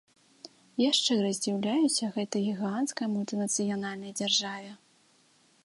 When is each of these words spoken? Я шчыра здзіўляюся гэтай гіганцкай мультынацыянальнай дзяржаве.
Я 0.81 0.87
шчыра 0.99 1.29
здзіўляюся 1.39 2.09
гэтай 2.15 2.41
гіганцкай 2.47 3.07
мультынацыянальнай 3.13 4.11
дзяржаве. 4.21 4.71